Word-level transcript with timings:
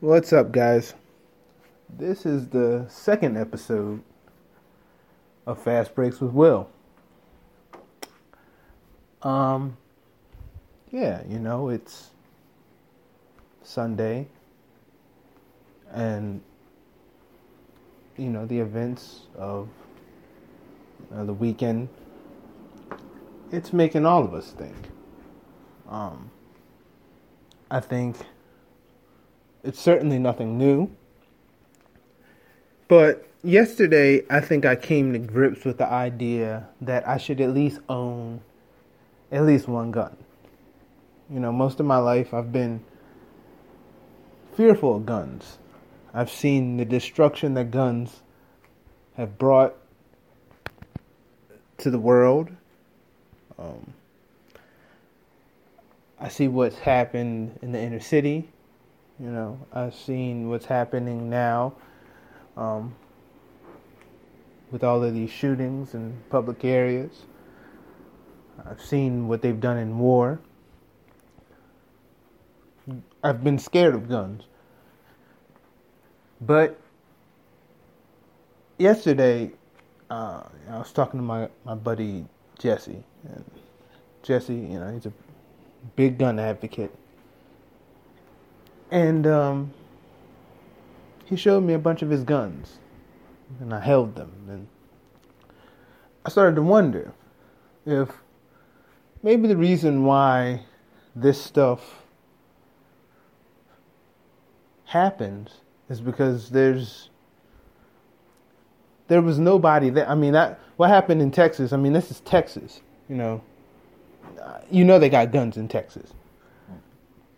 What's 0.00 0.30
up, 0.34 0.52
guys? 0.52 0.92
This 1.88 2.26
is 2.26 2.48
the 2.48 2.84
second 2.90 3.38
episode 3.38 4.02
of 5.46 5.62
Fast 5.62 5.94
Breaks 5.94 6.20
with 6.20 6.32
Will. 6.32 6.68
Um, 9.22 9.78
yeah, 10.90 11.22
you 11.26 11.38
know, 11.38 11.70
it's 11.70 12.10
Sunday, 13.62 14.28
and 15.90 16.42
you 18.18 18.28
know, 18.28 18.44
the 18.44 18.60
events 18.60 19.20
of 19.34 19.66
uh, 21.10 21.24
the 21.24 21.32
weekend, 21.32 21.88
it's 23.50 23.72
making 23.72 24.04
all 24.04 24.24
of 24.24 24.34
us 24.34 24.50
think. 24.50 24.76
Um, 25.88 26.30
I 27.70 27.80
think 27.80 28.18
it's 29.66 29.80
certainly 29.80 30.18
nothing 30.18 30.56
new. 30.56 30.90
But 32.88 33.26
yesterday, 33.42 34.22
I 34.30 34.40
think 34.40 34.64
I 34.64 34.76
came 34.76 35.12
to 35.12 35.18
grips 35.18 35.64
with 35.64 35.78
the 35.78 35.86
idea 35.86 36.68
that 36.80 37.06
I 37.06 37.18
should 37.18 37.40
at 37.40 37.50
least 37.52 37.80
own 37.88 38.40
at 39.32 39.42
least 39.42 39.66
one 39.66 39.90
gun. 39.90 40.16
You 41.28 41.40
know, 41.40 41.50
most 41.50 41.80
of 41.80 41.86
my 41.86 41.98
life 41.98 42.32
I've 42.32 42.52
been 42.52 42.84
fearful 44.54 44.96
of 44.96 45.04
guns. 45.04 45.58
I've 46.14 46.30
seen 46.30 46.76
the 46.76 46.84
destruction 46.84 47.54
that 47.54 47.72
guns 47.72 48.22
have 49.16 49.36
brought 49.36 49.74
to 51.78 51.90
the 51.90 51.98
world. 51.98 52.50
Um, 53.58 53.92
I 56.20 56.28
see 56.28 56.46
what's 56.46 56.78
happened 56.78 57.58
in 57.60 57.72
the 57.72 57.80
inner 57.80 58.00
city. 58.00 58.48
You 59.18 59.30
know, 59.30 59.58
I've 59.72 59.94
seen 59.94 60.50
what's 60.50 60.66
happening 60.66 61.30
now 61.30 61.74
um, 62.56 62.94
with 64.70 64.84
all 64.84 65.02
of 65.02 65.14
these 65.14 65.30
shootings 65.30 65.94
in 65.94 66.16
public 66.28 66.64
areas. 66.64 67.22
I've 68.68 68.82
seen 68.82 69.26
what 69.26 69.40
they've 69.40 69.58
done 69.58 69.78
in 69.78 69.98
war. 69.98 70.40
I've 73.24 73.42
been 73.42 73.58
scared 73.58 73.94
of 73.94 74.08
guns. 74.08 74.44
But 76.40 76.78
yesterday, 78.78 79.52
uh, 80.10 80.42
I 80.70 80.78
was 80.78 80.92
talking 80.92 81.18
to 81.20 81.24
my, 81.24 81.48
my 81.64 81.74
buddy 81.74 82.26
Jesse. 82.58 83.02
And 83.24 83.44
Jesse, 84.22 84.54
you 84.54 84.78
know, 84.78 84.92
he's 84.92 85.06
a 85.06 85.12
big 85.96 86.18
gun 86.18 86.38
advocate. 86.38 86.94
And 88.90 89.26
um, 89.26 89.74
he 91.24 91.36
showed 91.36 91.62
me 91.62 91.74
a 91.74 91.78
bunch 91.78 92.02
of 92.02 92.10
his 92.10 92.24
guns. 92.24 92.78
And 93.60 93.72
I 93.72 93.80
held 93.80 94.16
them. 94.16 94.32
And 94.48 94.66
I 96.24 96.30
started 96.30 96.56
to 96.56 96.62
wonder 96.62 97.12
if 97.84 98.10
maybe 99.22 99.48
the 99.48 99.56
reason 99.56 100.04
why 100.04 100.62
this 101.14 101.40
stuff 101.40 102.02
happens 104.84 105.60
is 105.88 106.00
because 106.00 106.50
there's 106.50 107.10
there 109.08 109.22
was 109.22 109.38
nobody 109.38 109.90
there. 109.90 110.08
I 110.08 110.14
mean, 110.14 110.32
that 110.32 110.60
what 110.76 110.90
happened 110.90 111.22
in 111.22 111.30
Texas. 111.30 111.72
I 111.72 111.76
mean, 111.76 111.92
this 111.92 112.10
is 112.10 112.20
Texas. 112.20 112.80
You 113.08 113.16
know, 113.16 113.42
you 114.70 114.84
know 114.84 114.98
they 114.98 115.08
got 115.08 115.30
guns 115.30 115.56
in 115.56 115.68
Texas, 115.68 116.12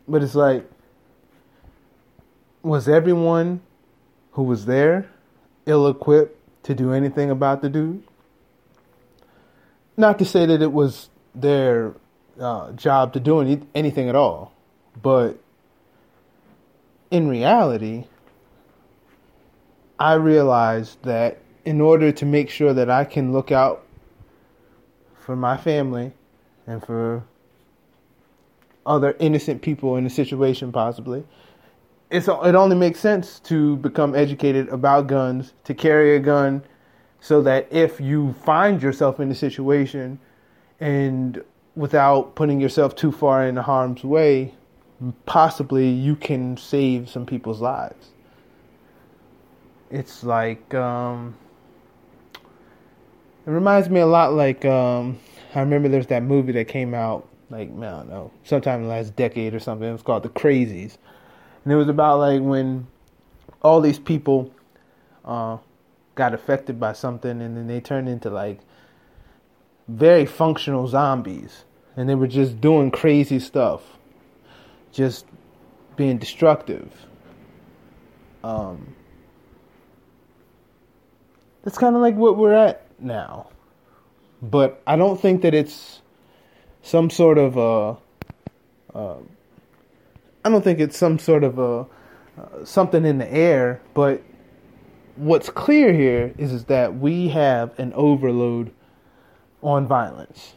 but 0.06 0.22
it's 0.22 0.34
like, 0.34 0.68
was 2.62 2.88
everyone 2.88 3.60
who 4.32 4.42
was 4.42 4.66
there 4.66 5.08
ill-equipped 5.66 6.36
to 6.64 6.74
do 6.74 6.92
anything 6.92 7.30
about 7.30 7.62
the 7.62 7.68
dude? 7.68 8.02
Not 9.96 10.18
to 10.18 10.24
say 10.24 10.46
that 10.46 10.62
it 10.62 10.72
was 10.72 11.08
their 11.34 11.94
uh, 12.40 12.72
job 12.72 13.12
to 13.14 13.20
do 13.20 13.40
any, 13.40 13.60
anything 13.74 14.08
at 14.08 14.14
all, 14.14 14.52
but 15.00 15.38
in 17.10 17.28
reality, 17.28 18.04
I 19.98 20.14
realized 20.14 21.02
that 21.02 21.38
in 21.64 21.80
order 21.80 22.12
to 22.12 22.24
make 22.24 22.50
sure 22.50 22.72
that 22.72 22.88
I 22.88 23.04
can 23.04 23.32
look 23.32 23.50
out 23.50 23.84
for 25.18 25.34
my 25.36 25.56
family 25.56 26.12
and 26.66 26.84
for 26.84 27.24
other 28.86 29.16
innocent 29.18 29.62
people 29.62 29.96
in 29.96 30.04
the 30.04 30.10
situation, 30.10 30.72
possibly, 30.72 31.24
it's 32.10 32.28
it 32.28 32.54
only 32.54 32.76
makes 32.76 33.00
sense 33.00 33.38
to 33.40 33.76
become 33.76 34.14
educated 34.14 34.68
about 34.68 35.06
guns, 35.06 35.52
to 35.64 35.74
carry 35.74 36.16
a 36.16 36.20
gun, 36.20 36.62
so 37.20 37.42
that 37.42 37.68
if 37.70 38.00
you 38.00 38.34
find 38.44 38.82
yourself 38.82 39.20
in 39.20 39.30
a 39.30 39.34
situation 39.34 40.18
and 40.80 41.42
without 41.76 42.34
putting 42.34 42.60
yourself 42.60 42.96
too 42.96 43.12
far 43.12 43.46
in 43.46 43.56
harm's 43.56 44.04
way, 44.04 44.54
possibly 45.26 45.88
you 45.88 46.16
can 46.16 46.56
save 46.56 47.08
some 47.08 47.26
people's 47.26 47.60
lives. 47.60 48.08
It's 49.90 50.24
like 50.24 50.74
um, 50.74 51.36
it 53.46 53.50
reminds 53.50 53.88
me 53.88 54.00
a 54.00 54.06
lot 54.06 54.32
like 54.32 54.64
um, 54.64 55.18
I 55.54 55.60
remember 55.60 55.88
there's 55.88 56.06
that 56.08 56.22
movie 56.22 56.52
that 56.52 56.68
came 56.68 56.94
out 56.94 57.28
like 57.50 57.68
I 57.68 57.80
don't 57.80 58.08
know 58.08 58.30
sometime 58.44 58.80
in 58.80 58.88
the 58.88 58.94
last 58.94 59.14
decade 59.16 59.54
or 59.54 59.60
something. 59.60 59.88
It 59.88 59.92
was 59.92 60.02
called 60.02 60.22
The 60.22 60.30
Crazies, 60.30 60.98
and 61.64 61.72
it 61.72 61.76
was 61.76 61.88
about 61.88 62.18
like 62.18 62.40
when 62.40 62.86
all 63.62 63.80
these 63.80 63.98
people 63.98 64.52
uh, 65.24 65.58
got 66.14 66.34
affected 66.34 66.78
by 66.80 66.92
something, 66.92 67.40
and 67.42 67.56
then 67.56 67.66
they 67.66 67.80
turned 67.80 68.08
into 68.08 68.30
like 68.30 68.60
very 69.86 70.26
functional 70.26 70.86
zombies, 70.86 71.64
and 71.96 72.08
they 72.08 72.14
were 72.14 72.26
just 72.26 72.60
doing 72.60 72.90
crazy 72.90 73.38
stuff, 73.38 73.82
just 74.92 75.26
being 75.96 76.18
destructive. 76.18 76.92
Um, 78.44 78.94
that's 81.62 81.78
kind 81.78 81.96
of 81.96 82.02
like 82.02 82.14
what 82.14 82.36
we're 82.36 82.54
at 82.54 82.86
now. 83.00 83.48
But 84.40 84.80
I 84.86 84.96
don't 84.96 85.20
think 85.20 85.42
that 85.42 85.54
it's 85.54 86.00
some 86.82 87.10
sort 87.10 87.38
of 87.38 87.56
a. 87.56 87.96
Uh, 88.96 89.16
I 90.48 90.50
don't 90.50 90.64
think 90.64 90.80
it's 90.80 90.96
some 90.96 91.18
sort 91.18 91.44
of 91.44 91.58
a 91.58 91.84
uh, 92.40 92.64
something 92.64 93.04
in 93.04 93.18
the 93.18 93.30
air. 93.30 93.82
But 93.92 94.22
what's 95.14 95.50
clear 95.50 95.92
here 95.92 96.32
is, 96.38 96.54
is 96.54 96.64
that 96.64 96.98
we 96.98 97.28
have 97.28 97.78
an 97.78 97.92
overload 97.92 98.72
on 99.62 99.86
violence. 99.86 100.54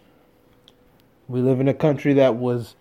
We 1.28 1.41
live 1.41 1.59
in 1.59 1.68
a 1.68 1.74
country 1.74 2.13
that 2.13 2.38
was 2.38 2.78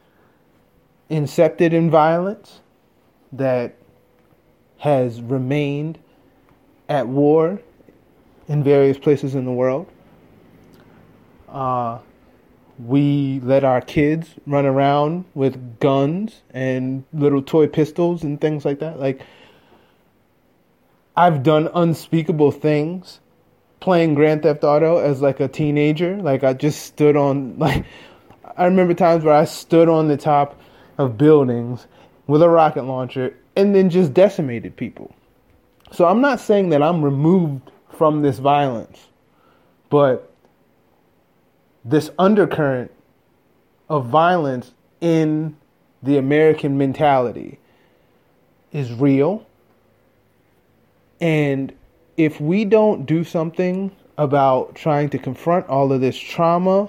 incepted 1.11 1.73
in 1.73 1.91
violence, 1.91 2.61
that 3.33 3.75
has 4.79 5.21
remained 5.21 5.99
at 6.89 7.09
war 7.09 7.61
in 8.47 8.63
various 8.63 8.99
places 8.99 9.35
in 9.35 9.47
the 9.47 9.53
world. 9.53 9.89
Uh, 11.49 11.99
we 12.87 13.41
let 13.43 13.65
our 13.65 13.81
kids 13.81 14.35
run 14.47 14.65
around 14.65 15.25
with 15.35 15.79
guns 15.81 16.43
and 16.51 17.05
little 17.13 17.43
toy 17.43 17.67
pistols 17.67 18.23
and 18.23 18.41
things 18.41 18.65
like 18.65 18.79
that. 18.81 18.99
Like, 18.99 19.23
I've 21.17 21.43
done 21.43 21.69
unspeakable 21.75 22.53
things 22.53 23.21
playing 23.81 24.15
Grand 24.15 24.43
Theft 24.43 24.65
Auto 24.65 24.99
as 24.99 25.21
like 25.21 25.41
a 25.41 25.49
teenager. 25.49 26.17
Like, 26.17 26.45
I 26.45 26.55
just 26.55 26.83
stood 26.83 27.17
on, 27.17 27.59
like, 27.59 27.85
I 28.57 28.65
remember 28.65 28.95
times 28.95 29.25
where 29.25 29.35
I 29.35 29.45
stood 29.45 29.89
on 29.89 30.09
the 30.09 30.17
top 30.17 30.59
of 30.99 31.19
buildings 31.19 31.87
with 32.27 32.43
a 32.43 32.49
rocket 32.49 32.85
launcher 32.85 33.37
and 33.57 33.75
then 33.75 33.91
just 33.91 34.15
decimated 34.15 34.77
people. 34.77 35.15
So 35.93 36.07
I'm 36.07 36.21
not 36.21 36.41
saying 36.41 36.71
that 36.71 36.83
I'm 36.83 37.03
removed 37.05 37.71
from 37.91 38.23
this 38.23 38.39
violence, 38.39 39.09
but 39.91 40.30
this 41.85 42.11
undercurrent 42.19 42.91
of 43.89 44.07
violence 44.07 44.73
in 45.01 45.57
the 46.03 46.17
American 46.17 46.79
mentality 46.79 47.59
is 48.73 48.93
real. 48.93 49.47
And 51.21 51.73
if 52.17 52.41
we 52.41 52.65
don't 52.65 53.05
do 53.07 53.25
something 53.25 53.95
about 54.17 54.75
trying 54.75 55.11
to 55.11 55.19
confront 55.19 55.67
all 55.69 55.93
of 55.93 56.01
this 56.01 56.17
trauma, 56.17 56.89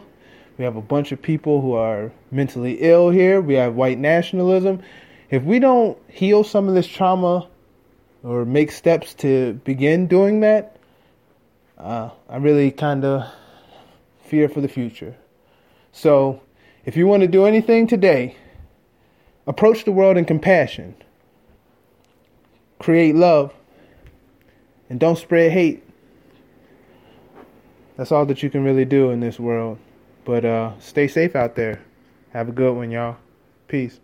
we 0.57 0.65
have 0.65 0.75
a 0.75 0.81
bunch 0.81 1.11
of 1.11 1.21
people 1.21 1.61
who 1.61 1.73
are 1.73 2.11
mentally 2.29 2.77
ill 2.81 3.09
here, 3.09 3.41
we 3.41 3.55
have 3.55 3.75
white 3.75 3.97
nationalism. 3.97 4.81
If 5.29 5.43
we 5.43 5.59
don't 5.59 5.97
heal 6.09 6.43
some 6.43 6.67
of 6.67 6.75
this 6.75 6.87
trauma 6.87 7.47
or 8.23 8.45
make 8.45 8.71
steps 8.71 9.13
to 9.15 9.53
begin 9.63 10.07
doing 10.07 10.41
that, 10.41 10.77
uh, 11.77 12.09
I 12.29 12.37
really 12.37 12.71
kind 12.71 13.03
of 13.05 13.31
fear 14.31 14.47
for 14.47 14.61
the 14.61 14.69
future. 14.69 15.13
So, 15.91 16.41
if 16.85 16.95
you 16.95 17.05
want 17.05 17.19
to 17.21 17.27
do 17.27 17.43
anything 17.45 17.85
today, 17.85 18.37
approach 19.45 19.83
the 19.83 19.91
world 19.91 20.15
in 20.15 20.23
compassion. 20.23 20.95
create 22.79 23.13
love 23.13 23.53
and 24.89 24.99
don't 25.01 25.17
spread 25.17 25.51
hate. 25.51 25.83
That's 27.97 28.11
all 28.11 28.25
that 28.27 28.41
you 28.41 28.49
can 28.49 28.63
really 28.63 28.85
do 28.85 29.11
in 29.11 29.19
this 29.19 29.37
world. 29.37 29.77
But 30.23 30.45
uh, 30.45 30.79
stay 30.79 31.09
safe 31.09 31.35
out 31.35 31.55
there. 31.55 31.81
Have 32.31 32.47
a 32.47 32.53
good 32.53 32.73
one, 32.73 32.89
y'all. 32.89 33.17
Peace. 33.67 33.99